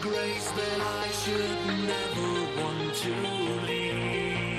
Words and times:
grace 0.00 0.50
that 0.52 0.80
I 0.80 1.08
should 1.10 1.66
never 1.86 2.62
want 2.62 2.94
to 2.94 3.10
leave. 3.66 4.49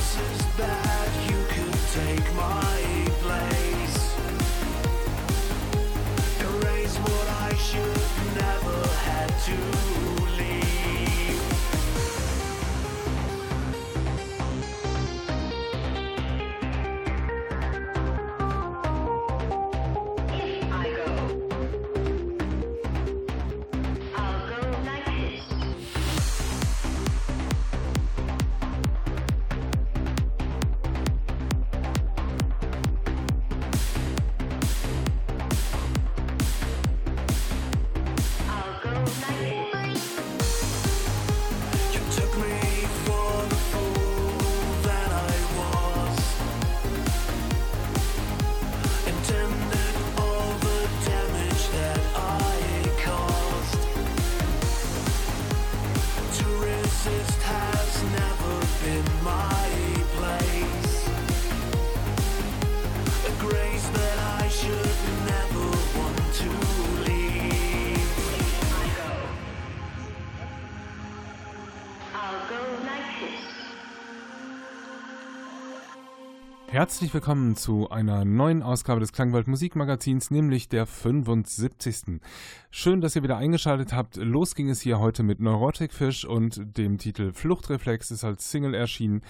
This 0.00 0.16
is 0.16 0.42
bad. 0.56 0.89
Herzlich 77.00 77.14
willkommen 77.14 77.56
zu 77.56 77.88
einer 77.88 78.26
neuen 78.26 78.62
Ausgabe 78.62 79.00
des 79.00 79.14
Klangwald 79.14 79.46
Musikmagazins, 79.46 80.30
nämlich 80.30 80.68
der 80.68 80.84
75. 80.84 82.20
Schön, 82.70 83.00
dass 83.00 83.16
ihr 83.16 83.22
wieder 83.22 83.38
eingeschaltet 83.38 83.94
habt. 83.94 84.16
Los 84.16 84.54
ging 84.54 84.68
es 84.68 84.82
hier 84.82 84.98
heute 84.98 85.22
mit 85.22 85.40
Neurotic 85.40 85.94
Fish 85.94 86.26
und 86.26 86.60
dem 86.76 86.98
Titel 86.98 87.32
Fluchtreflex 87.32 88.10
ist 88.10 88.22
als 88.22 88.50
Single 88.50 88.74
erschienen 88.74 89.22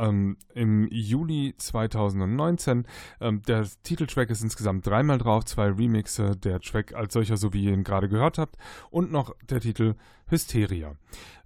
ähm, 0.00 0.36
im 0.52 0.88
Juli 0.90 1.54
2019. 1.56 2.88
Ähm, 3.20 3.42
der 3.42 3.68
Titeltrack 3.84 4.28
ist 4.30 4.42
insgesamt 4.42 4.84
dreimal 4.84 5.18
drauf, 5.18 5.44
zwei 5.44 5.70
Remixe, 5.70 6.36
der 6.36 6.58
Track 6.58 6.92
als 6.92 7.12
solcher, 7.12 7.36
so 7.36 7.52
wie 7.52 7.62
ihr 7.62 7.72
ihn 7.72 7.84
gerade 7.84 8.08
gehört 8.08 8.36
habt, 8.36 8.56
und 8.90 9.12
noch 9.12 9.32
der 9.48 9.60
Titel 9.60 9.94
Hysteria. 10.26 10.96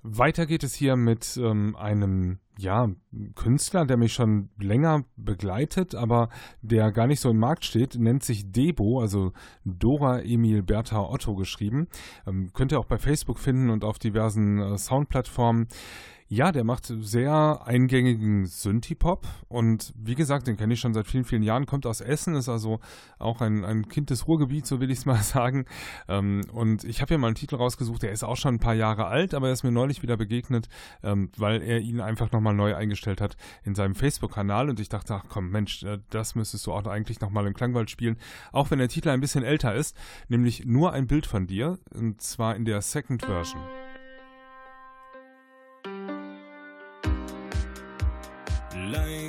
Weiter 0.02 0.46
geht 0.46 0.64
es 0.64 0.74
hier 0.74 0.96
mit 0.96 1.36
ähm, 1.36 1.76
einem 1.76 2.38
ja, 2.58 2.90
Künstler, 3.34 3.84
der 3.84 3.96
mich 3.96 4.14
schon 4.14 4.48
länger 4.58 5.04
begleitet, 5.16 5.94
aber 5.94 6.30
der 6.62 6.90
gar 6.92 7.06
nicht 7.06 7.20
so 7.20 7.30
im 7.30 7.38
Markt 7.38 7.64
steht, 7.64 7.96
nennt 7.96 8.24
sich 8.24 8.50
Debo, 8.50 9.00
also 9.00 9.32
Dora 9.64 10.20
Emil 10.20 10.62
Bertha 10.62 11.00
Otto 11.00 11.34
geschrieben. 11.34 11.88
Ähm, 12.26 12.50
könnt 12.54 12.72
ihr 12.72 12.80
auch 12.80 12.86
bei 12.86 12.98
Facebook 12.98 13.38
finden 13.38 13.70
und 13.70 13.84
auf 13.84 13.98
diversen 13.98 14.58
äh, 14.58 14.78
Soundplattformen. 14.78 15.68
Ja, 16.28 16.50
der 16.50 16.64
macht 16.64 16.86
sehr 16.86 17.60
eingängigen 17.64 18.46
Synthie-Pop 18.46 19.28
und 19.46 19.94
wie 19.96 20.16
gesagt, 20.16 20.48
den 20.48 20.56
kenne 20.56 20.74
ich 20.74 20.80
schon 20.80 20.92
seit 20.92 21.06
vielen, 21.06 21.24
vielen 21.24 21.44
Jahren, 21.44 21.66
kommt 21.66 21.86
aus 21.86 22.00
Essen, 22.00 22.34
ist 22.34 22.48
also 22.48 22.80
auch 23.20 23.40
ein, 23.40 23.64
ein 23.64 23.88
Kind 23.88 24.10
des 24.10 24.26
Ruhrgebiets, 24.26 24.68
so 24.68 24.80
will 24.80 24.90
ich 24.90 24.98
es 24.98 25.06
mal 25.06 25.16
sagen. 25.22 25.66
Ähm, 26.08 26.40
und 26.52 26.82
ich 26.82 27.00
habe 27.00 27.10
hier 27.10 27.18
mal 27.18 27.28
einen 27.28 27.36
Titel 27.36 27.54
rausgesucht, 27.54 28.02
der 28.02 28.10
ist 28.10 28.24
auch 28.24 28.36
schon 28.36 28.56
ein 28.56 28.58
paar 28.58 28.74
Jahre 28.74 29.06
alt, 29.06 29.34
aber 29.34 29.46
er 29.46 29.52
ist 29.52 29.62
mir 29.62 29.70
neulich 29.70 30.02
wieder 30.02 30.16
begegnet, 30.16 30.68
ähm, 31.04 31.30
weil 31.36 31.62
er 31.62 31.78
ihn 31.78 32.00
einfach 32.00 32.32
nochmal 32.32 32.54
neu 32.54 32.74
eingestellt 32.74 33.20
hat 33.20 33.36
in 33.62 33.76
seinem 33.76 33.94
Facebook-Kanal 33.94 34.68
und 34.68 34.80
ich 34.80 34.88
dachte, 34.88 35.14
ach 35.14 35.26
komm, 35.28 35.50
Mensch, 35.50 35.84
äh, 35.84 36.00
das 36.10 36.34
müsstest 36.34 36.66
du 36.66 36.72
auch 36.72 36.86
eigentlich 36.86 37.20
nochmal 37.20 37.46
im 37.46 37.54
Klangwald 37.54 37.88
spielen, 37.88 38.16
auch 38.50 38.72
wenn 38.72 38.80
der 38.80 38.88
Titel 38.88 39.10
ein 39.10 39.20
bisschen 39.20 39.44
älter 39.44 39.76
ist, 39.76 39.96
nämlich 40.26 40.66
nur 40.66 40.92
ein 40.92 41.06
Bild 41.06 41.26
von 41.26 41.46
dir 41.46 41.78
und 41.94 42.20
zwar 42.20 42.56
in 42.56 42.64
der 42.64 42.82
Second 42.82 43.24
Version. 43.24 43.62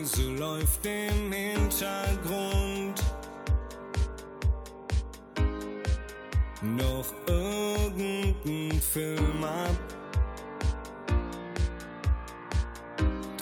Leise 0.07 0.29
läuft 0.37 0.85
im 0.85 1.31
Hintergrund 1.33 3.03
noch 6.61 7.05
irgendein 7.27 8.79
Film 8.79 9.43
ab. 9.43 9.75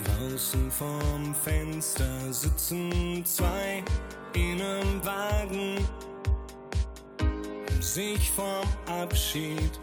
Draußen 0.04 0.70
vorm 0.72 1.34
Fenster 1.34 2.32
sitzen 2.32 3.24
zwei 3.24 3.84
in 4.34 4.60
einem 4.60 5.04
Wagen, 5.04 5.78
um 7.20 7.82
sich 7.82 8.30
vorm 8.32 8.68
Abschied 8.86 9.78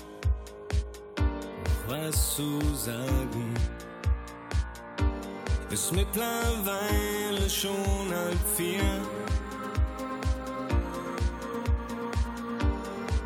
noch 1.17 1.87
was 1.87 2.35
zu 2.35 2.59
sagen. 2.75 3.53
Ist 5.73 5.91
mittlerweile 5.91 7.49
schon 7.49 8.13
halb 8.13 8.37
vier. 8.55 8.83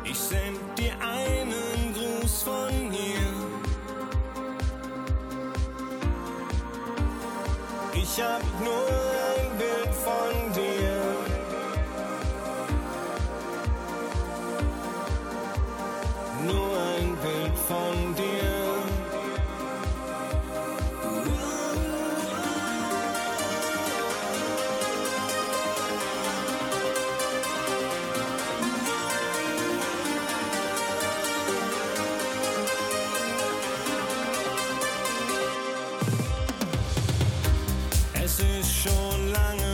Ich 0.02 0.18
send 0.18 0.58
dir 0.78 0.94
einen 0.98 1.92
Gruß 1.92 2.44
von 2.44 2.90
hier. 2.90 3.34
Ich 7.92 8.22
hab 8.22 8.42
nur 8.64 9.07
lange 39.28 39.67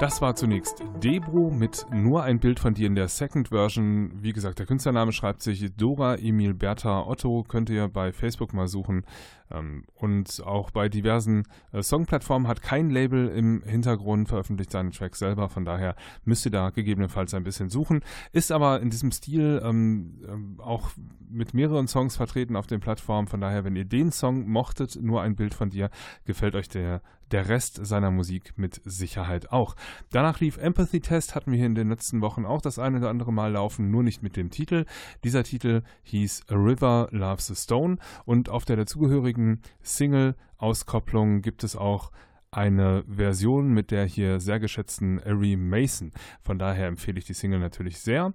Das 0.00 0.20
war 0.20 0.34
zunächst 0.34 0.82
Debro 1.02 1.50
mit 1.50 1.86
nur 1.92 2.24
ein 2.24 2.40
Bild 2.40 2.58
von 2.58 2.74
dir 2.74 2.88
in 2.88 2.96
der 2.96 3.06
Second 3.06 3.48
Version. 3.48 4.10
Wie 4.22 4.32
gesagt, 4.32 4.58
der 4.58 4.66
Künstlername 4.66 5.12
schreibt 5.12 5.40
sich 5.40 5.72
Dora 5.76 6.16
Emil 6.16 6.52
Bertha 6.52 7.06
Otto. 7.06 7.44
Könnt 7.46 7.70
ihr 7.70 7.86
bei 7.88 8.12
Facebook 8.12 8.52
mal 8.52 8.66
suchen. 8.66 9.04
Ähm, 9.52 9.84
Und 9.94 10.42
auch 10.44 10.72
bei 10.72 10.88
diversen 10.88 11.44
äh, 11.72 11.82
Songplattformen 11.82 12.48
hat 12.48 12.60
kein 12.60 12.90
Label 12.90 13.28
im 13.28 13.62
Hintergrund 13.62 14.28
veröffentlicht 14.28 14.72
seinen 14.72 14.90
Track 14.90 15.14
selber. 15.14 15.48
Von 15.48 15.64
daher 15.64 15.94
müsst 16.24 16.44
ihr 16.44 16.52
da 16.52 16.70
gegebenenfalls 16.70 17.32
ein 17.32 17.44
bisschen 17.44 17.70
suchen. 17.70 18.00
Ist 18.32 18.50
aber 18.50 18.80
in 18.80 18.90
diesem 18.90 19.12
Stil 19.12 19.62
ähm, 19.64 20.20
ähm, 20.28 20.60
auch 20.60 20.90
mit 21.30 21.54
mehreren 21.54 21.86
Songs 21.86 22.16
vertreten 22.16 22.56
auf 22.56 22.66
den 22.66 22.80
Plattformen. 22.80 23.28
Von 23.28 23.40
daher, 23.40 23.64
wenn 23.64 23.76
ihr 23.76 23.84
den 23.84 24.10
Song 24.10 24.48
mochtet, 24.48 24.98
nur 25.00 25.22
ein 25.22 25.36
Bild 25.36 25.54
von 25.54 25.70
dir, 25.70 25.90
gefällt 26.24 26.56
euch 26.56 26.68
der 26.68 27.00
der 27.30 27.48
Rest 27.48 27.84
seiner 27.84 28.10
Musik 28.10 28.54
mit 28.56 28.80
Sicherheit 28.84 29.52
auch. 29.52 29.76
Danach 30.10 30.40
lief 30.40 30.56
Empathy 30.56 31.00
Test, 31.00 31.34
hatten 31.34 31.50
wir 31.50 31.58
hier 31.58 31.66
in 31.66 31.74
den 31.74 31.88
letzten 31.88 32.20
Wochen 32.20 32.44
auch 32.44 32.60
das 32.60 32.78
eine 32.78 32.98
oder 32.98 33.10
andere 33.10 33.32
Mal 33.32 33.52
laufen, 33.52 33.90
nur 33.90 34.02
nicht 34.02 34.22
mit 34.22 34.36
dem 34.36 34.50
Titel. 34.50 34.84
Dieser 35.24 35.44
Titel 35.44 35.82
hieß 36.02 36.44
A 36.48 36.54
River 36.54 37.08
Loves 37.10 37.50
a 37.50 37.54
Stone 37.54 37.98
und 38.24 38.48
auf 38.48 38.64
der 38.64 38.76
dazugehörigen 38.76 39.60
Single-Auskopplung 39.82 41.42
gibt 41.42 41.64
es 41.64 41.76
auch 41.76 42.10
eine 42.50 43.04
Version 43.08 43.72
mit 43.72 43.90
der 43.90 44.04
hier 44.04 44.40
sehr 44.40 44.60
geschätzten 44.60 45.20
Ari 45.20 45.56
Mason. 45.56 46.12
Von 46.42 46.58
daher 46.58 46.86
empfehle 46.86 47.18
ich 47.18 47.24
die 47.24 47.34
Single 47.34 47.58
natürlich 47.58 48.00
sehr. 48.00 48.32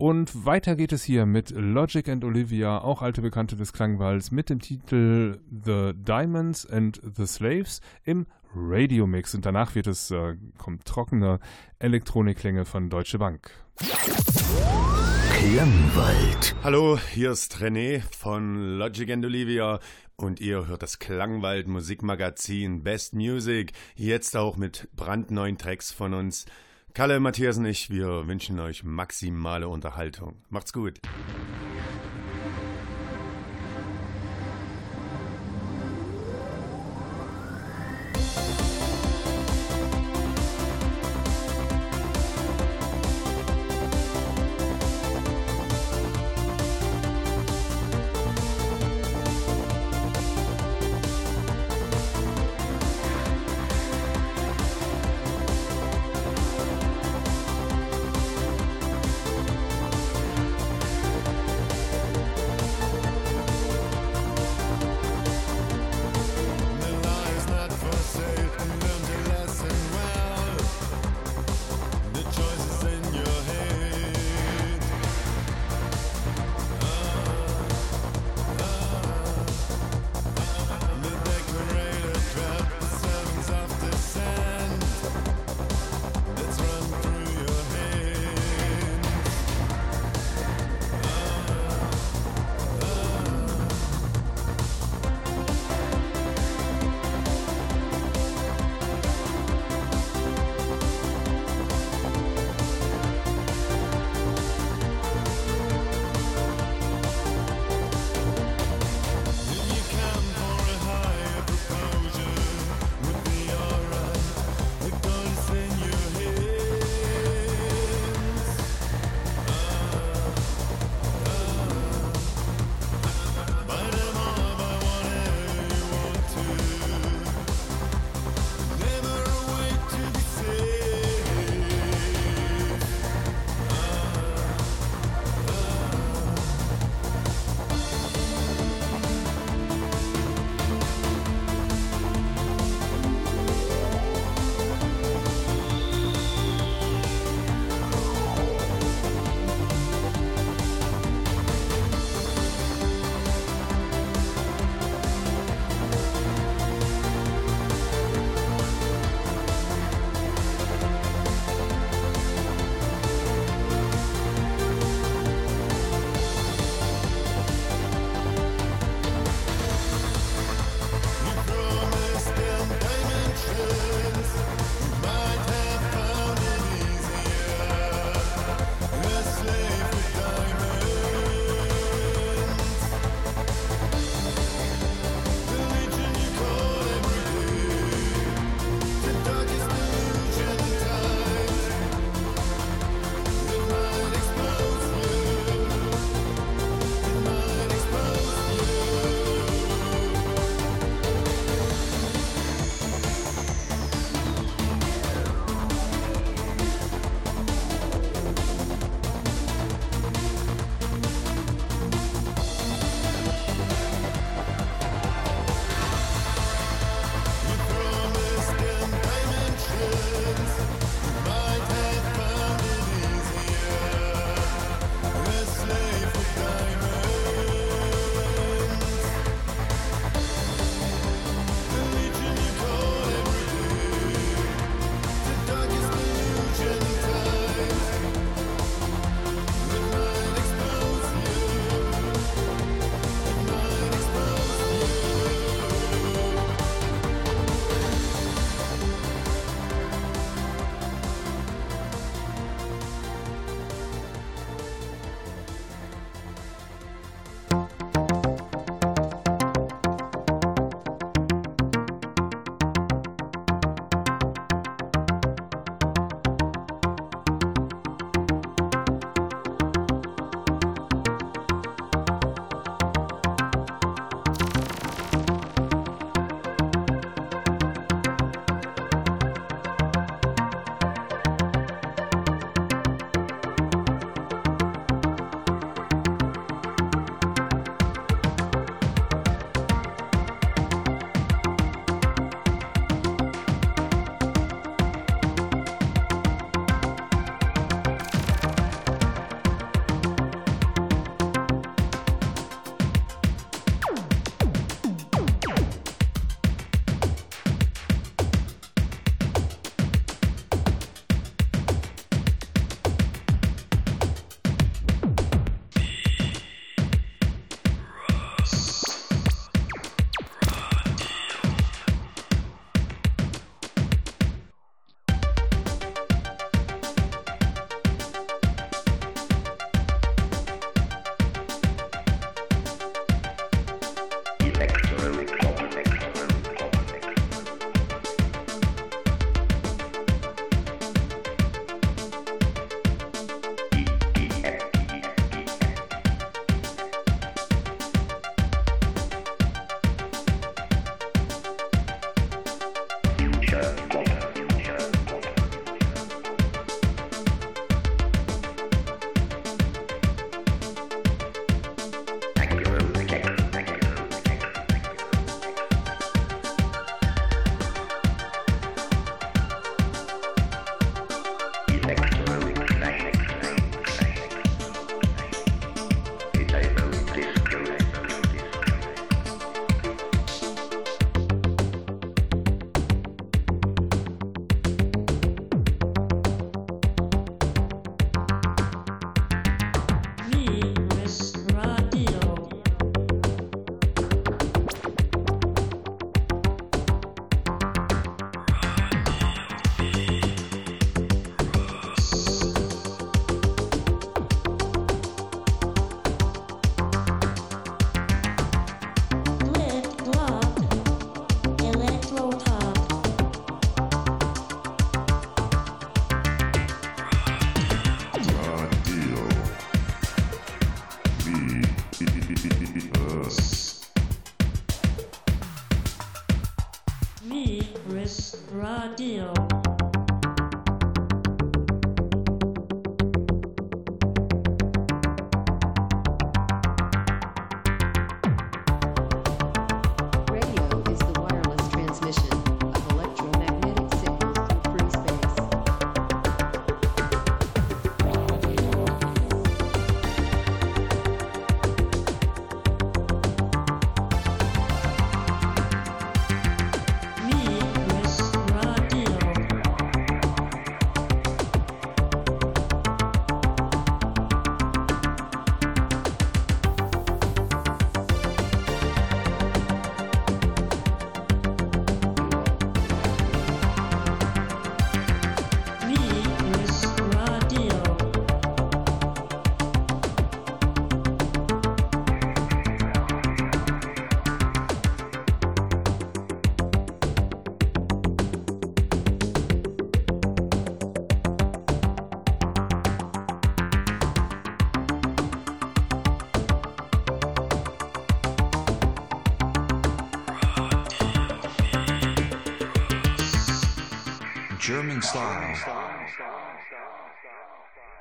Und 0.00 0.46
weiter 0.46 0.76
geht 0.76 0.92
es 0.92 1.04
hier 1.04 1.26
mit 1.26 1.50
Logic 1.50 2.08
and 2.08 2.24
Olivia, 2.24 2.78
auch 2.78 3.02
alte 3.02 3.20
Bekannte 3.20 3.54
des 3.54 3.74
Klangwalds, 3.74 4.30
mit 4.30 4.48
dem 4.48 4.58
Titel 4.58 5.40
The 5.50 5.92
Diamonds 5.94 6.64
and 6.64 6.98
the 7.18 7.26
Slaves 7.26 7.82
im 8.04 8.26
Radiomix. 8.54 9.34
Und 9.34 9.44
danach 9.44 9.74
wird 9.74 9.86
es, 9.86 10.10
äh, 10.10 10.36
kommt 10.56 10.86
trockene 10.86 11.38
Elektronikklänge 11.80 12.64
von 12.64 12.88
Deutsche 12.88 13.18
Bank. 13.18 13.50
Klangwald. 15.34 16.56
Hallo, 16.64 16.98
hier 17.12 17.32
ist 17.32 17.56
René 17.58 18.00
von 18.16 18.78
Logic 18.78 19.10
and 19.10 19.26
Olivia 19.26 19.80
und 20.16 20.40
ihr 20.40 20.66
hört 20.66 20.80
das 20.82 20.98
Klangwald 20.98 21.68
Musikmagazin 21.68 22.82
Best 22.82 23.12
Music, 23.12 23.74
jetzt 23.96 24.34
auch 24.34 24.56
mit 24.56 24.88
brandneuen 24.96 25.58
Tracks 25.58 25.92
von 25.92 26.14
uns. 26.14 26.46
Kalle, 26.92 27.20
Matthias 27.20 27.56
und 27.56 27.66
ich, 27.66 27.90
wir 27.90 28.26
wünschen 28.26 28.58
euch 28.58 28.82
maximale 28.82 29.68
Unterhaltung. 29.68 30.42
Macht's 30.48 30.72
gut. 30.72 30.98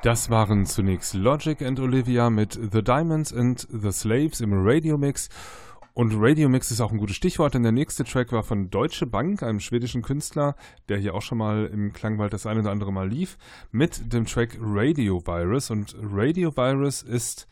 Das 0.03 0.29
waren 0.29 0.65
zunächst 0.65 1.13
Logic 1.13 1.61
and 1.61 1.79
Olivia 1.79 2.29
mit 2.29 2.53
The 2.53 2.83
Diamonds 2.83 3.33
and 3.33 3.65
the 3.69 3.91
Slaves 3.93 4.41
im 4.41 4.51
Radio 4.53 4.97
Mix. 4.97 5.29
Und 5.93 6.13
Radio 6.17 6.49
Mix 6.49 6.69
ist 6.71 6.81
auch 6.81 6.91
ein 6.91 6.97
gutes 6.97 7.15
Stichwort, 7.15 7.53
denn 7.53 7.63
der 7.63 7.71
nächste 7.71 8.03
Track 8.03 8.33
war 8.33 8.43
von 8.43 8.69
Deutsche 8.69 9.05
Bank, 9.05 9.41
einem 9.41 9.61
schwedischen 9.61 10.01
Künstler, 10.01 10.55
der 10.89 10.97
hier 10.97 11.15
auch 11.15 11.21
schon 11.21 11.37
mal 11.37 11.65
im 11.65 11.93
Klangwald 11.93 12.33
das 12.33 12.45
eine 12.45 12.59
oder 12.59 12.71
andere 12.71 12.91
Mal 12.91 13.07
lief, 13.07 13.37
mit 13.71 14.11
dem 14.11 14.25
Track 14.25 14.57
Radio 14.59 15.25
Virus. 15.25 15.71
Und 15.71 15.95
Radio 16.01 16.55
Virus 16.55 17.03
ist 17.03 17.47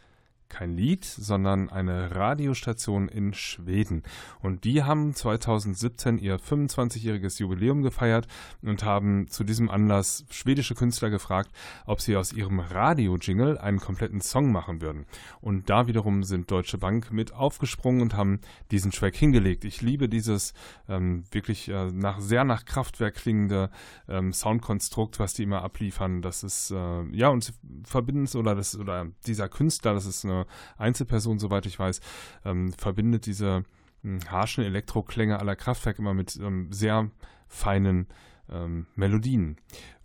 kein 0.49 0.75
Lied, 0.75 1.05
sondern 1.05 1.69
eine 1.69 2.15
Radiostation 2.15 3.07
in 3.09 3.33
Schweden. 3.33 4.03
Und 4.41 4.63
die 4.63 4.83
haben 4.83 5.13
2017 5.13 6.17
ihr 6.17 6.39
25-jähriges 6.39 7.39
Jubiläum 7.39 7.81
gefeiert 7.81 8.27
und 8.61 8.83
haben 8.83 9.27
zu 9.27 9.43
diesem 9.43 9.69
Anlass 9.69 10.25
schwedische 10.29 10.75
Künstler 10.75 11.09
gefragt, 11.09 11.51
ob 11.85 12.01
sie 12.01 12.15
aus 12.15 12.33
ihrem 12.33 12.59
Radio-Jingle 12.59 13.57
einen 13.57 13.79
kompletten 13.79 14.21
Song 14.21 14.51
machen 14.51 14.81
würden. 14.81 15.05
Und 15.41 15.69
da 15.69 15.87
wiederum 15.87 16.23
sind 16.23 16.49
Deutsche 16.51 16.77
Bank 16.77 17.11
mit 17.11 17.33
aufgesprungen 17.33 18.01
und 18.01 18.15
haben 18.15 18.39
diesen 18.71 18.91
Track 18.91 19.15
hingelegt. 19.15 19.65
Ich 19.65 19.81
liebe 19.81 20.09
dieses 20.09 20.53
ähm, 20.87 21.23
wirklich 21.31 21.69
äh, 21.69 21.91
nach, 21.91 22.19
sehr 22.19 22.43
nach 22.43 22.65
Kraftwerk 22.65 23.15
klingende 23.15 23.69
ähm, 24.07 24.33
Soundkonstrukt, 24.33 25.19
was 25.19 25.33
die 25.33 25.43
immer 25.43 25.63
abliefern. 25.63 26.21
Das 26.21 26.43
ist, 26.43 26.71
äh, 26.71 27.03
ja, 27.11 27.29
und 27.29 27.53
verbinden 27.83 28.27
oder, 28.37 28.55
das, 28.55 28.77
oder 28.77 29.07
dieser 29.25 29.49
Künstler, 29.49 29.93
das 29.93 30.05
ist 30.05 30.25
eine 30.25 30.36
Einzelperson, 30.77 31.39
soweit 31.39 31.65
ich 31.65 31.79
weiß, 31.79 32.01
ähm, 32.45 32.73
verbindet 32.73 33.25
diese 33.25 33.63
mh, 34.03 34.27
harschen 34.29 34.63
Elektroklänge 34.63 35.39
aller 35.39 35.55
Kraftwerk 35.55 35.99
immer 35.99 36.13
mit 36.13 36.35
ähm, 36.37 36.71
sehr 36.71 37.09
feinen 37.47 38.07
ähm, 38.49 38.87
Melodien. 38.95 39.57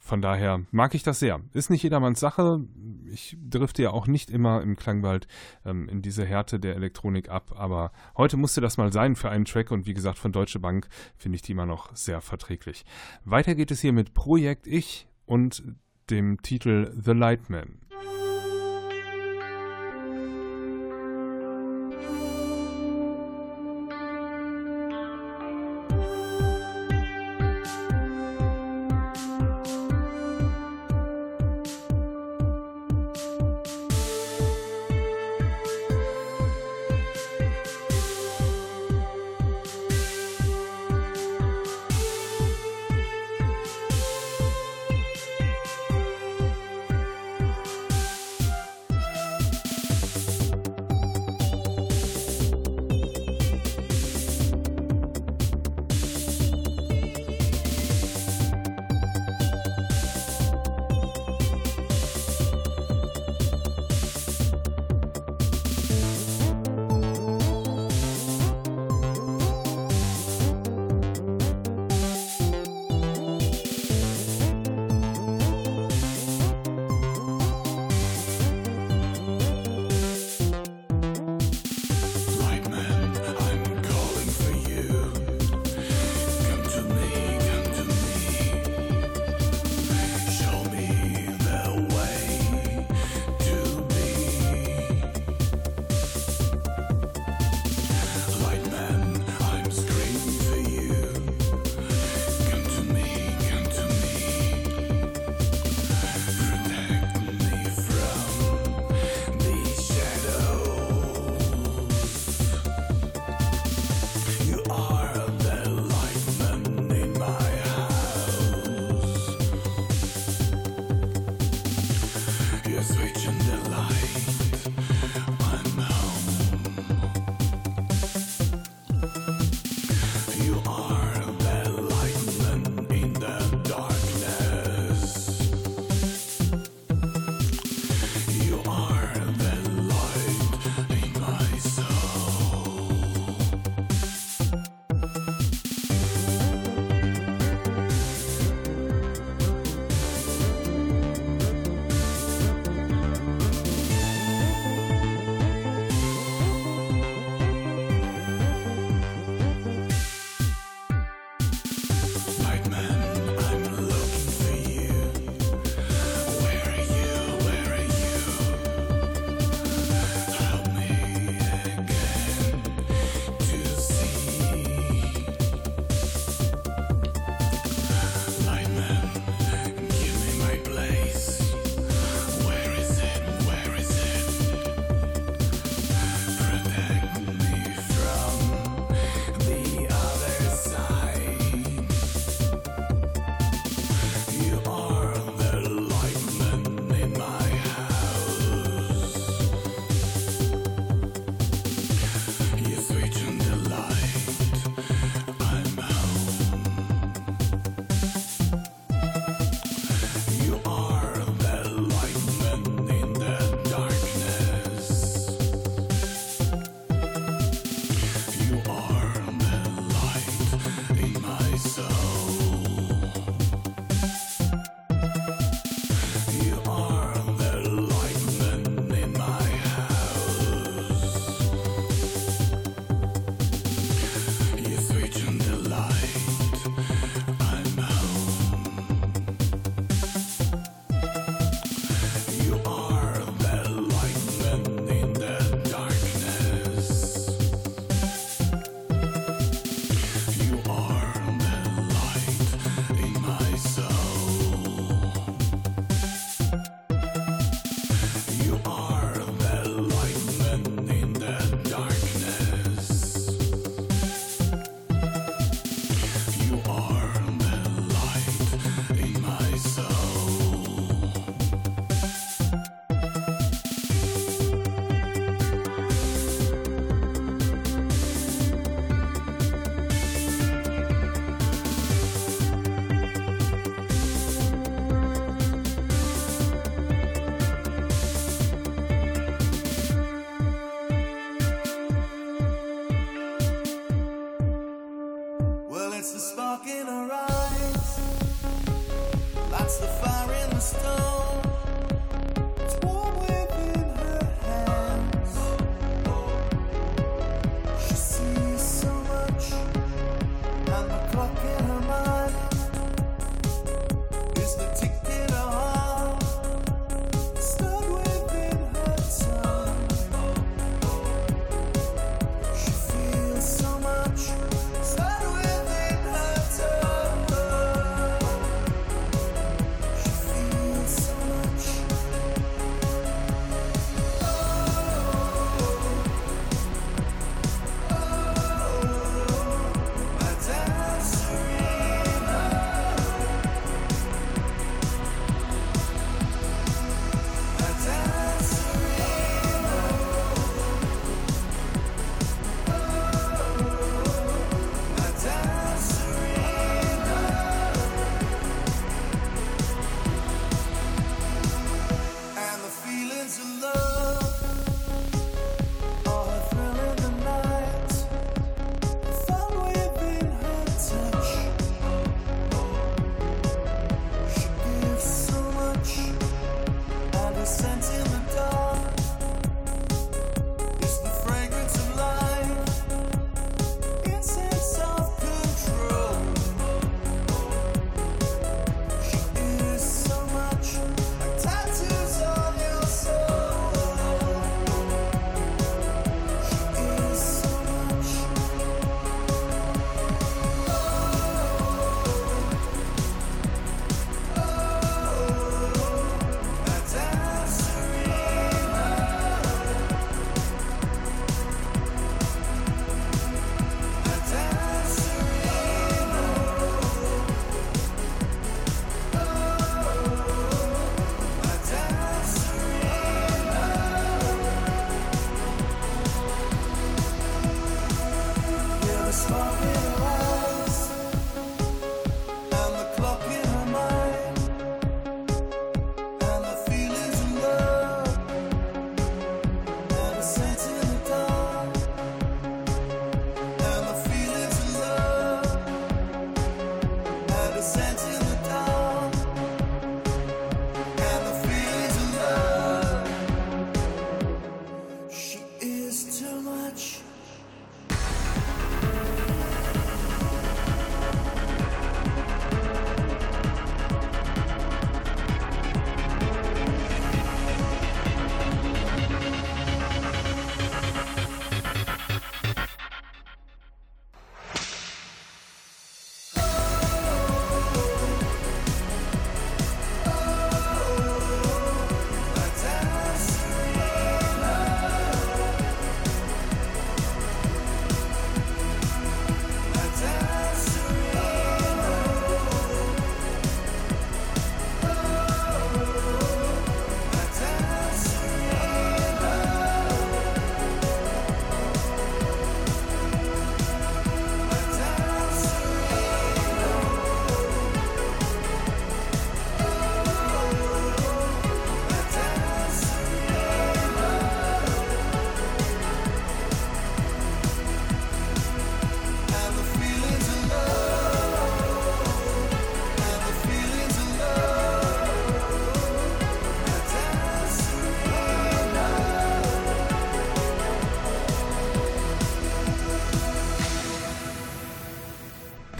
Von 0.04 0.20
daher 0.20 0.62
mag 0.72 0.96
ich 0.96 1.04
das 1.04 1.20
sehr. 1.20 1.40
Ist 1.52 1.70
nicht 1.70 1.84
jedermanns 1.84 2.18
Sache. 2.18 2.64
Ich 3.12 3.36
drifte 3.40 3.84
ja 3.84 3.90
auch 3.90 4.08
nicht 4.08 4.30
immer 4.30 4.60
im 4.60 4.74
Klangwald 4.74 5.28
ähm, 5.64 5.88
in 5.88 6.02
diese 6.02 6.24
Härte 6.24 6.58
der 6.58 6.74
Elektronik 6.74 7.28
ab, 7.28 7.52
aber 7.56 7.92
heute 8.16 8.36
musste 8.36 8.60
das 8.60 8.78
mal 8.78 8.92
sein 8.92 9.14
für 9.14 9.30
einen 9.30 9.44
Track 9.44 9.70
und 9.70 9.86
wie 9.86 9.94
gesagt 9.94 10.18
von 10.18 10.32
Deutsche 10.32 10.58
Bank 10.58 10.88
finde 11.16 11.36
ich 11.36 11.42
die 11.42 11.52
immer 11.52 11.66
noch 11.66 11.94
sehr 11.94 12.20
verträglich. 12.20 12.84
Weiter 13.24 13.54
geht 13.54 13.70
es 13.70 13.80
hier 13.80 13.92
mit 13.92 14.12
Projekt 14.12 14.66
Ich 14.66 15.06
und 15.24 15.62
dem 16.10 16.42
Titel 16.42 16.92
The 17.00 17.12
Lightman. 17.12 17.81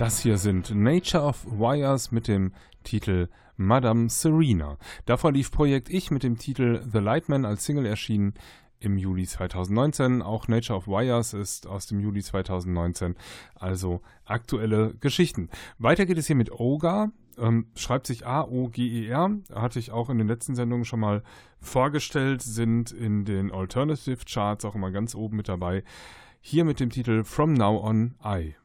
Das 0.03 0.19
hier 0.19 0.37
sind 0.37 0.75
Nature 0.75 1.23
of 1.23 1.47
Wires 1.47 2.11
mit 2.11 2.27
dem 2.27 2.51
Titel 2.83 3.29
Madame 3.57 4.09
Serena. 4.09 4.77
Davor 5.07 5.31
lief 5.31 5.53
Projekt 5.53 5.89
Ich 5.91 6.11
mit 6.11 6.25
dem 6.25 6.39
Titel 6.39 6.83
The 6.93 6.99
Lightman 6.99 7.45
als 7.45 7.65
Single 7.65 7.87
erschienen 7.87 8.35
im 8.81 8.99
Juli 8.99 9.29
2019. 9.29 10.21
Auch 10.21 10.49
Nature 10.49 10.77
of 10.77 10.89
Wires 10.89 11.35
ist 11.35 11.69
aus 11.69 11.87
dem 11.87 12.01
Juli 12.01 12.21
2019. 12.21 13.15
Also 13.55 14.01
aktuelle 14.25 14.93
Geschichten. 14.95 15.51
Weiter 15.79 16.05
geht 16.05 16.19
es 16.19 16.27
hier 16.27 16.35
mit 16.35 16.51
Oga. 16.51 17.13
Ähm, 17.39 17.69
schreibt 17.77 18.09
sich 18.09 18.27
A-O-G-E-R. 18.27 19.39
Hatte 19.55 19.79
ich 19.79 19.93
auch 19.93 20.11
in 20.11 20.19
den 20.19 20.27
letzten 20.27 20.57
Sendungen 20.57 20.85
schon 20.85 20.99
mal 20.99 21.23
vorgestellt. 21.61 22.43
Sind 22.43 22.91
in 22.91 23.25
den 23.25 23.53
Alternative 23.53 24.25
Charts 24.29 24.65
auch 24.65 24.75
immer 24.75 24.91
ganz 24.91 25.15
oben 25.15 25.37
mit 25.37 25.47
dabei. 25.47 25.85
Hier 26.41 26.65
mit 26.65 26.81
dem 26.81 26.91
Titel 26.91 27.23
From 27.23 27.53
Now 27.53 27.81
On 27.85 28.17
I. 28.25 28.57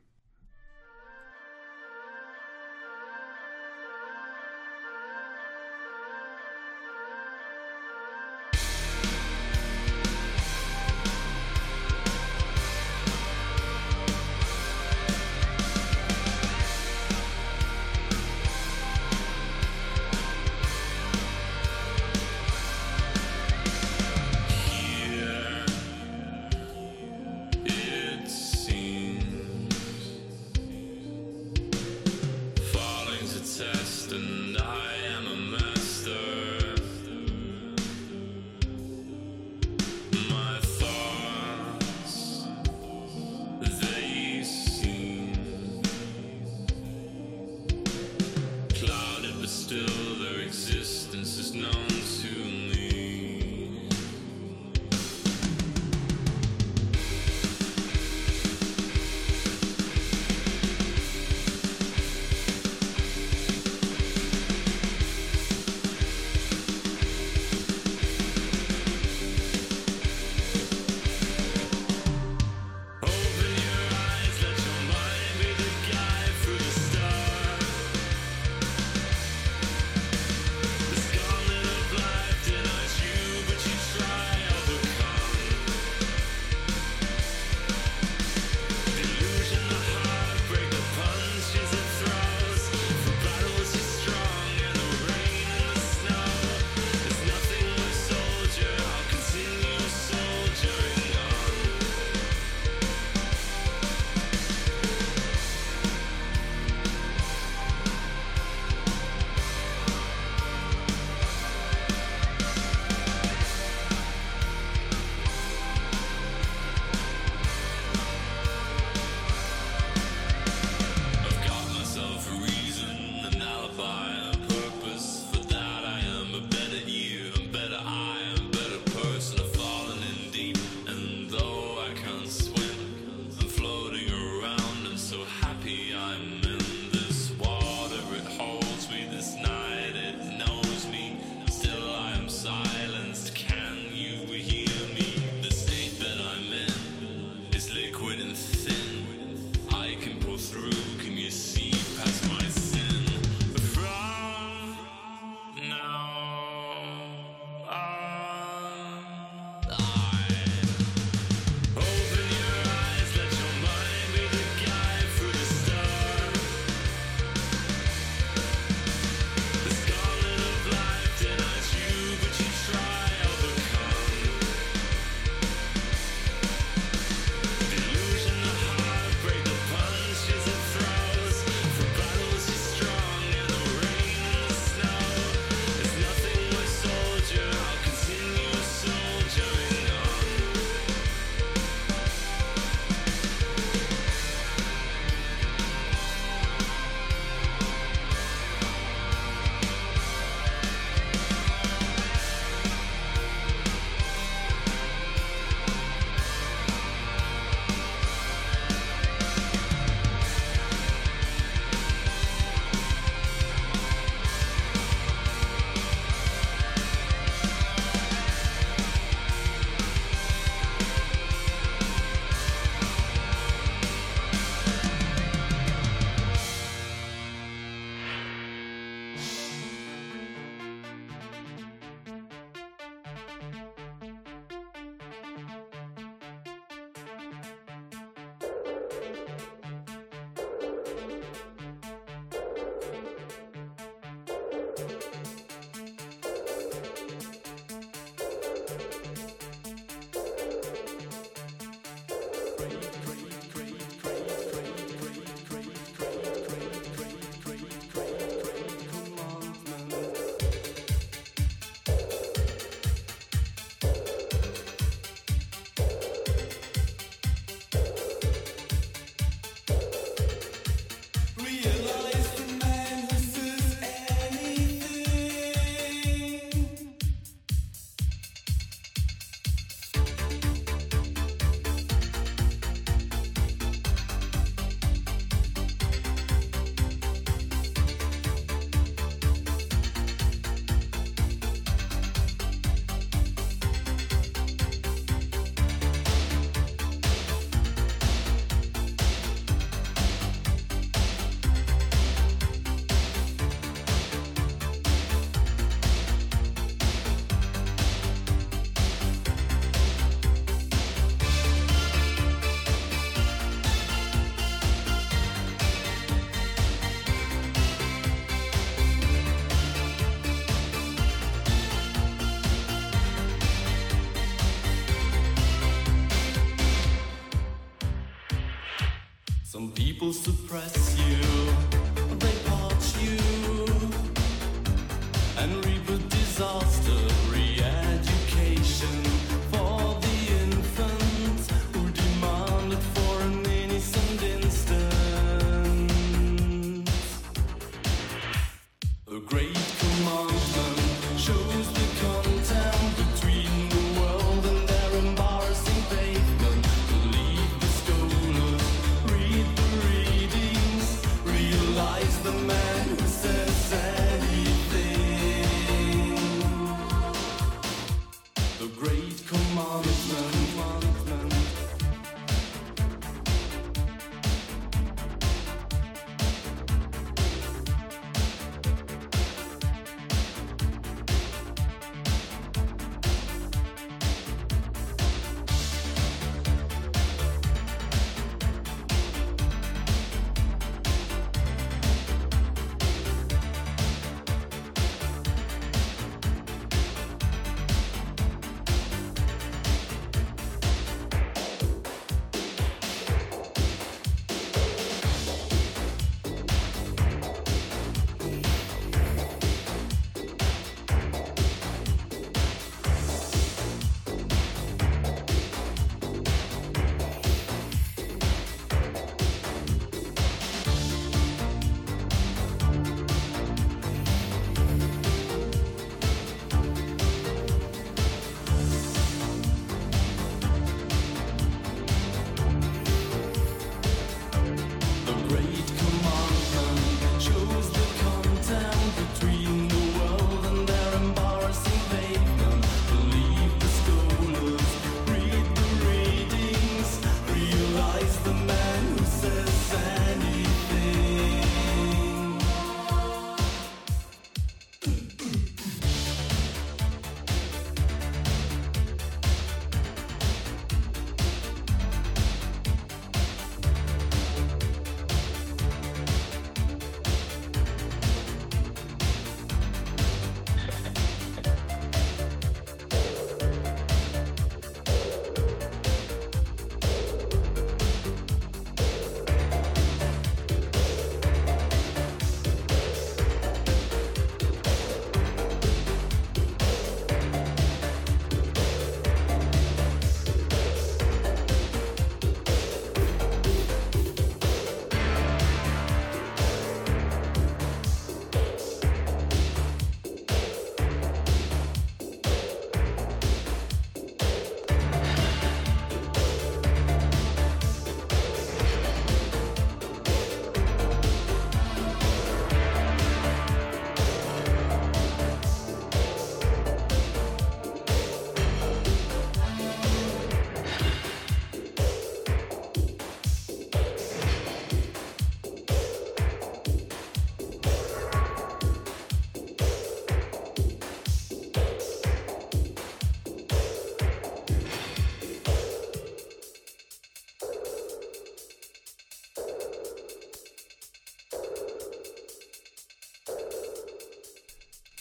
suppress 330.17 330.96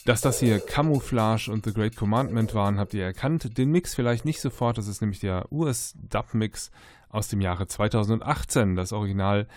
Dass 0.07 0.21
das 0.21 0.39
hier 0.39 0.61
Camouflage 0.61 1.51
und 1.51 1.65
The 1.65 1.73
Great 1.73 1.97
Commandment 1.97 2.55
waren, 2.55 2.79
habt 2.79 2.95
ihr 2.95 3.03
erkannt. 3.03 3.59
Den 3.59 3.73
Mix 3.73 3.93
vielleicht 3.93 4.25
nicht 4.25 4.41
sofort, 4.41 4.79
das 4.79 4.87
ist 4.87 5.01
nämlich 5.01 5.19
der 5.19 5.51
US-Dub-Mix 5.51 6.71
aus 7.09 7.27
dem 7.27 7.41
Jahre 7.41 7.67
2018. 7.67 8.77
Das 8.77 8.93
Original, 8.93 9.49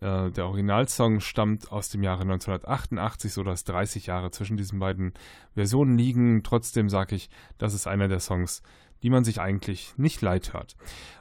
äh, 0.00 0.30
der 0.30 0.46
Originalsong 0.46 1.18
stammt 1.18 1.72
aus 1.72 1.88
dem 1.88 2.04
Jahre 2.04 2.22
1988, 2.22 3.32
so 3.32 3.42
dass 3.42 3.64
30 3.64 4.06
Jahre 4.06 4.30
zwischen 4.30 4.56
diesen 4.56 4.78
beiden 4.78 5.14
Versionen 5.56 5.98
liegen. 5.98 6.44
Trotzdem 6.44 6.88
sage 6.88 7.16
ich, 7.16 7.28
das 7.58 7.74
ist 7.74 7.88
einer 7.88 8.06
der 8.06 8.20
Songs, 8.20 8.62
die 9.02 9.10
man 9.10 9.24
sich 9.24 9.40
eigentlich 9.40 9.94
nicht 9.96 10.22
leid 10.22 10.52
hört. 10.52 10.76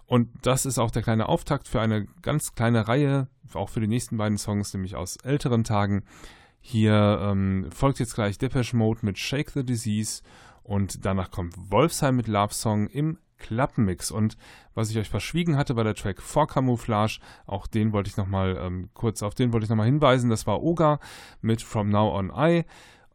Und 0.06 0.30
das 0.44 0.68
ist 0.68 0.78
auch 0.78 0.92
der 0.92 1.02
kleine 1.02 1.30
Auftakt 1.30 1.68
für 1.68 1.82
eine 1.82 2.06
ganz 2.22 2.54
kleine 2.54 2.88
Reihe, 2.88 3.28
auch 3.56 3.70
für 3.70 3.80
die 3.80 3.88
nächsten 3.88 4.18
beiden 4.18 4.38
Songs, 4.38 4.72
nämlich 4.76 4.96
aus 4.96 5.18
älteren 5.18 5.64
Tagen. 5.64 6.04
Hier 6.70 7.20
ähm, 7.22 7.70
folgt 7.72 8.00
jetzt 8.00 8.14
gleich 8.14 8.38
Depeche 8.38 8.76
Mode 8.76 9.00
mit 9.04 9.18
Shake 9.18 9.52
the 9.52 9.64
Disease 9.64 10.22
und 10.64 11.06
danach 11.06 11.32
kommt 11.32 11.54
Wolfsheim 11.72 12.18
mit 12.18 12.28
Love 12.28 12.54
Song 12.54 12.88
im 12.88 13.20
Klappenmix. 13.38 14.12
Und 14.12 14.36
was 14.74 14.90
ich 14.90 14.98
euch 14.98 15.08
verschwiegen 15.08 15.56
hatte, 15.56 15.78
war 15.78 15.86
der 15.86 15.96
Track 15.96 16.22
For 16.22 16.46
Camouflage. 16.46 17.22
Auch 17.46 17.68
den 17.68 17.94
wollte 17.94 18.10
ich 18.10 18.18
nochmal 18.18 18.58
ähm, 18.60 18.90
kurz 18.94 19.24
auf 19.24 19.34
den 19.34 19.54
wollte 19.54 19.64
ich 19.64 19.70
nochmal 19.70 19.86
hinweisen. 19.86 20.30
Das 20.30 20.46
war 20.46 20.62
Oga 20.62 21.00
mit 21.40 21.62
From 21.62 21.88
Now 21.88 22.14
On 22.14 22.34
I. 22.36 22.66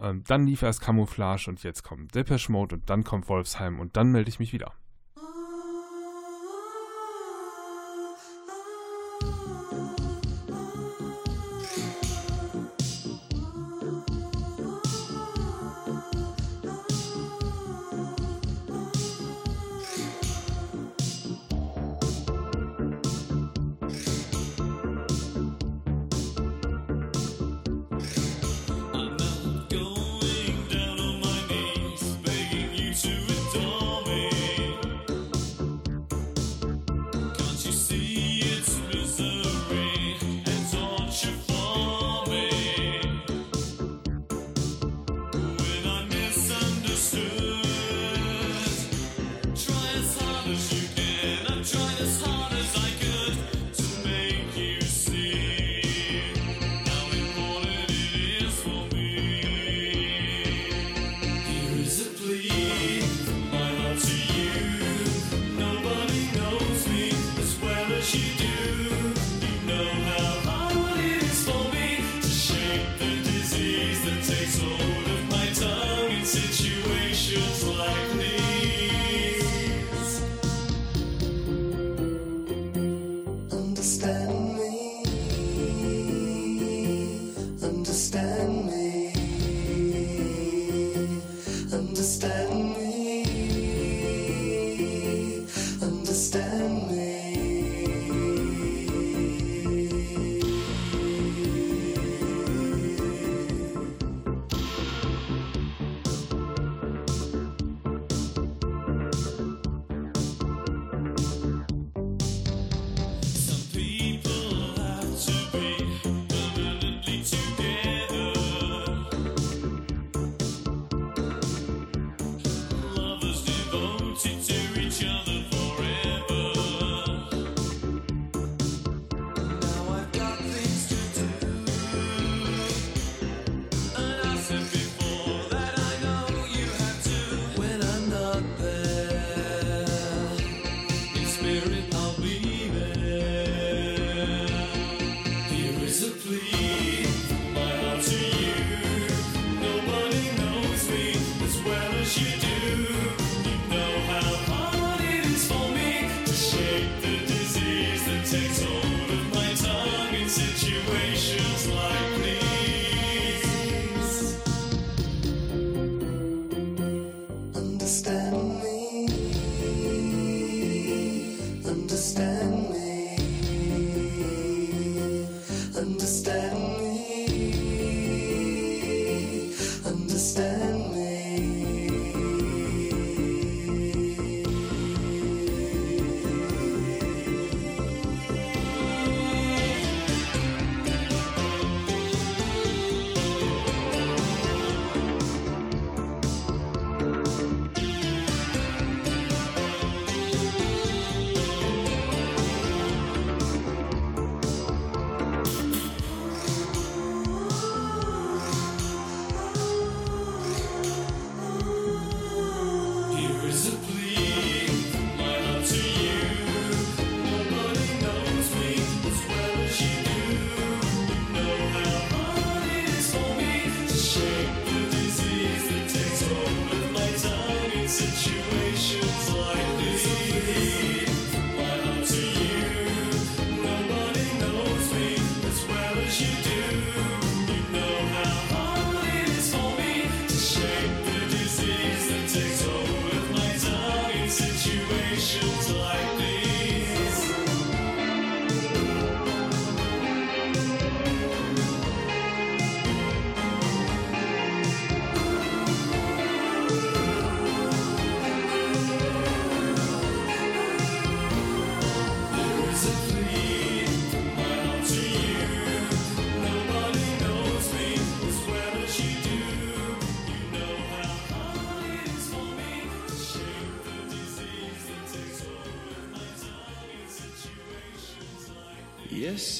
Ähm, 0.01 0.25
dann 0.27 0.47
lief 0.47 0.63
erst 0.63 0.81
Camouflage 0.81 1.51
und 1.51 1.63
jetzt 1.63 1.83
kommt 1.83 2.15
Depeche 2.15 2.51
Mode 2.51 2.77
und 2.77 2.89
dann 2.89 3.05
kommt 3.05 3.29
Wolfsheim 3.29 3.81
und 3.81 3.99
dann 3.99 4.13
melde 4.13 4.31
ich 4.31 4.39
mich 4.39 4.55
wieder. 4.55 4.73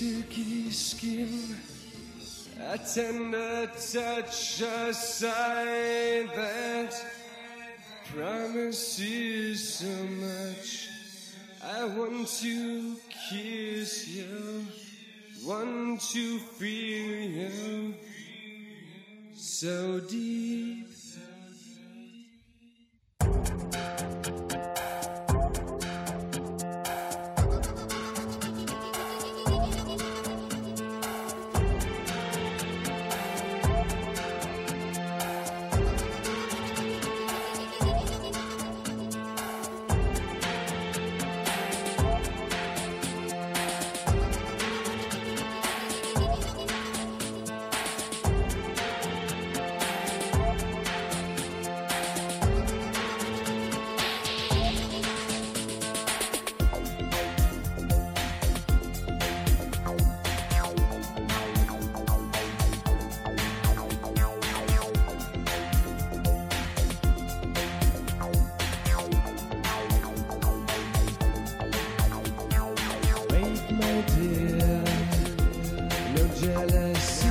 silky 0.03 0.69
skin, 0.71 1.57
a 2.61 2.77
tender 2.77 3.71
touch, 3.93 4.61
a 4.61 4.93
sign 4.93 6.27
that 6.35 6.93
promises 8.13 9.75
so 9.79 9.95
much. 10.27 10.89
I 11.63 11.85
want 11.85 12.27
to 12.41 12.97
kiss 13.29 14.09
you, 14.09 14.67
want 15.45 16.01
to 16.01 16.39
feel 16.39 17.31
you 17.31 17.95
so 19.37 20.01
deep. 20.01 21.02
jealous. 76.43 77.22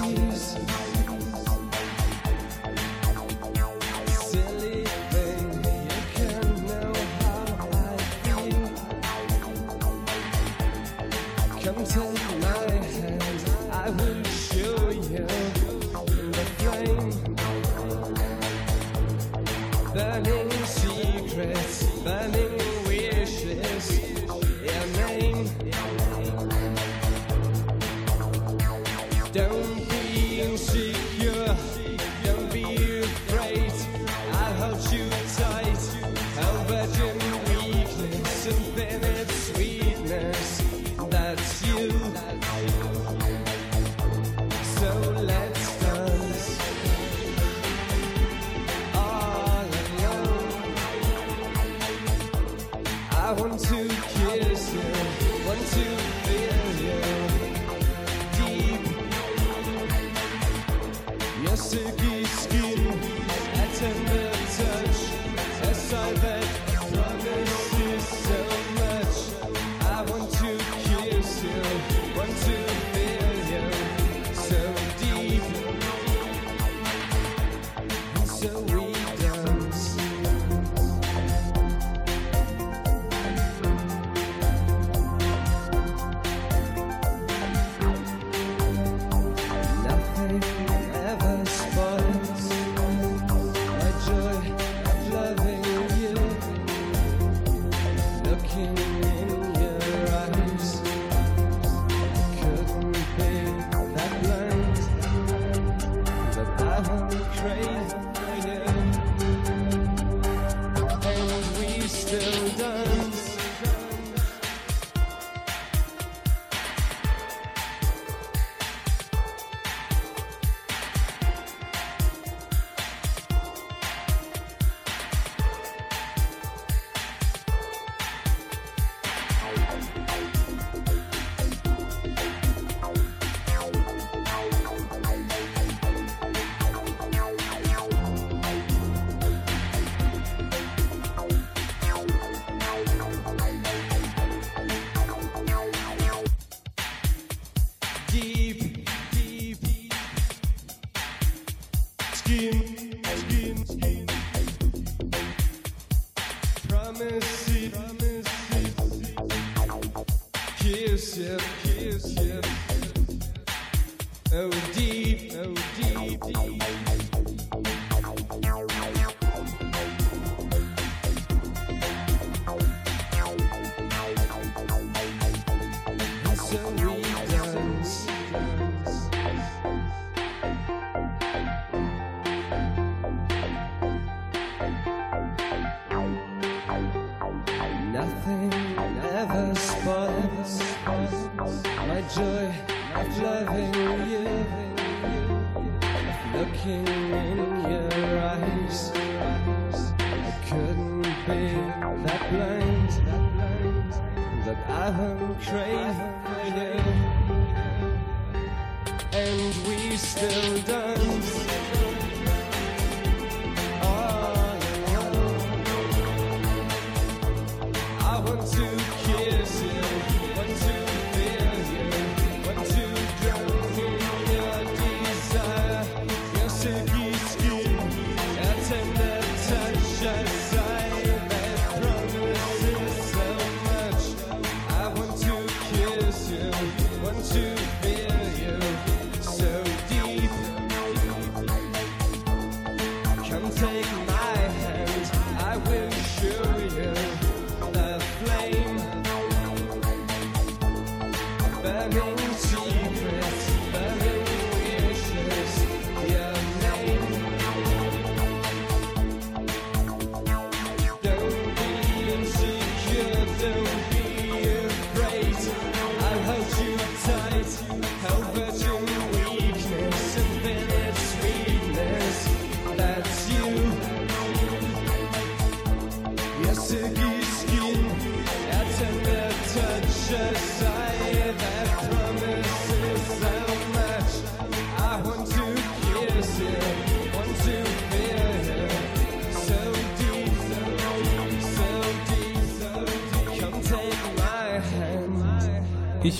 children. 112.11 112.90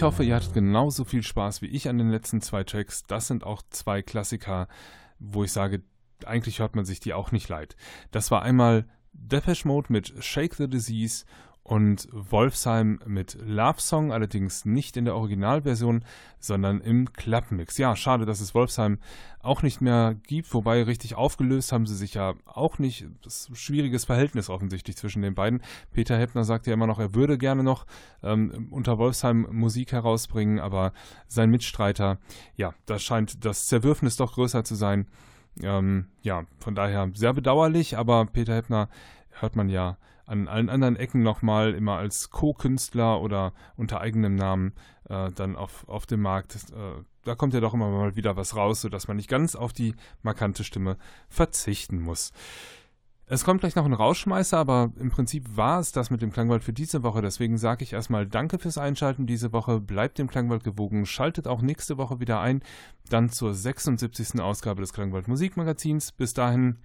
Ich 0.01 0.03
hoffe, 0.03 0.23
ihr 0.23 0.33
hattet 0.33 0.55
genauso 0.55 1.03
viel 1.05 1.21
Spaß 1.21 1.61
wie 1.61 1.67
ich 1.67 1.87
an 1.87 1.99
den 1.99 2.09
letzten 2.09 2.41
zwei 2.41 2.63
Tracks. 2.63 3.03
Das 3.03 3.27
sind 3.27 3.43
auch 3.43 3.61
zwei 3.69 4.01
Klassiker, 4.01 4.67
wo 5.19 5.43
ich 5.43 5.51
sage, 5.51 5.83
eigentlich 6.25 6.57
hört 6.57 6.75
man 6.75 6.85
sich 6.85 6.99
die 6.99 7.13
auch 7.13 7.31
nicht 7.31 7.49
leid. 7.49 7.75
Das 8.09 8.31
war 8.31 8.41
einmal 8.41 8.87
Depeche 9.13 9.67
Mode 9.67 9.93
mit 9.93 10.11
Shake 10.19 10.55
the 10.55 10.67
Disease 10.67 11.25
und 11.71 12.09
Wolfsheim 12.11 12.99
mit 13.05 13.37
Love 13.41 13.79
Song, 13.79 14.11
allerdings 14.11 14.65
nicht 14.65 14.97
in 14.97 15.05
der 15.05 15.15
Originalversion, 15.15 16.03
sondern 16.37 16.81
im 16.81 17.13
Clubmix. 17.13 17.77
Ja, 17.77 17.95
schade, 17.95 18.25
dass 18.25 18.41
es 18.41 18.53
Wolfsheim 18.53 18.99
auch 19.39 19.63
nicht 19.63 19.79
mehr 19.79 20.17
gibt, 20.27 20.53
wobei 20.53 20.83
richtig 20.83 21.15
aufgelöst 21.15 21.71
haben 21.71 21.85
sie 21.85 21.95
sich 21.95 22.15
ja 22.15 22.33
auch 22.43 22.77
nicht. 22.77 23.05
Das 23.21 23.37
ist 23.37 23.51
ein 23.51 23.55
schwieriges 23.55 24.03
Verhältnis 24.03 24.49
offensichtlich 24.49 24.97
zwischen 24.97 25.21
den 25.21 25.33
beiden. 25.33 25.61
Peter 25.93 26.17
Heppner 26.17 26.43
sagt 26.43 26.67
ja 26.67 26.73
immer 26.73 26.87
noch, 26.87 26.99
er 26.99 27.15
würde 27.15 27.37
gerne 27.37 27.63
noch 27.63 27.85
ähm, 28.21 28.67
unter 28.69 28.97
Wolfsheim 28.97 29.47
Musik 29.49 29.93
herausbringen, 29.93 30.59
aber 30.59 30.91
sein 31.29 31.51
Mitstreiter, 31.51 32.17
ja, 32.57 32.73
da 32.85 32.99
scheint 32.99 33.45
das 33.45 33.67
Zerwürfnis 33.67 34.17
doch 34.17 34.33
größer 34.33 34.65
zu 34.65 34.75
sein. 34.75 35.07
Ähm, 35.61 36.07
ja, 36.21 36.43
von 36.57 36.75
daher 36.75 37.09
sehr 37.13 37.33
bedauerlich, 37.33 37.97
aber 37.97 38.25
Peter 38.25 38.55
Heppner 38.55 38.89
hört 39.29 39.55
man 39.55 39.69
ja 39.69 39.95
an 40.31 40.47
allen 40.47 40.69
anderen 40.69 40.95
Ecken 40.95 41.23
nochmal 41.23 41.73
immer 41.73 41.97
als 41.97 42.29
Co-Künstler 42.29 43.21
oder 43.21 43.53
unter 43.75 43.99
eigenem 43.99 44.35
Namen 44.35 44.73
äh, 45.09 45.29
dann 45.31 45.55
auf, 45.55 45.87
auf 45.89 46.05
dem 46.05 46.21
Markt. 46.21 46.55
Äh, 46.55 47.03
da 47.23 47.35
kommt 47.35 47.53
ja 47.53 47.59
doch 47.59 47.73
immer 47.73 47.89
mal 47.89 48.15
wieder 48.15 48.37
was 48.37 48.55
raus, 48.55 48.81
sodass 48.81 49.07
man 49.07 49.17
nicht 49.17 49.29
ganz 49.29 49.55
auf 49.55 49.73
die 49.73 49.93
markante 50.23 50.63
Stimme 50.63 50.97
verzichten 51.27 51.99
muss. 51.99 52.31
Es 53.25 53.45
kommt 53.45 53.61
gleich 53.61 53.75
noch 53.75 53.85
ein 53.85 53.93
Rausschmeißer, 53.93 54.57
aber 54.57 54.91
im 54.99 55.09
Prinzip 55.09 55.55
war 55.55 55.79
es 55.79 55.91
das 55.91 56.09
mit 56.09 56.21
dem 56.21 56.33
Klangwald 56.33 56.63
für 56.63 56.73
diese 56.73 57.03
Woche. 57.03 57.21
Deswegen 57.21 57.57
sage 57.57 57.83
ich 57.83 57.93
erstmal 57.93 58.27
Danke 58.27 58.57
fürs 58.59 58.77
Einschalten 58.77 59.25
diese 59.25 59.53
Woche. 59.53 59.79
Bleibt 59.79 60.17
dem 60.17 60.27
Klangwald 60.27 60.63
gewogen. 60.63 61.05
Schaltet 61.05 61.47
auch 61.47 61.61
nächste 61.61 61.97
Woche 61.97 62.19
wieder 62.19 62.41
ein. 62.41 62.61
Dann 63.09 63.29
zur 63.29 63.53
76. 63.53 64.41
Ausgabe 64.41 64.81
des 64.81 64.91
Klangwald 64.91 65.29
Musikmagazins. 65.29 66.11
Bis 66.11 66.33
dahin 66.33 66.77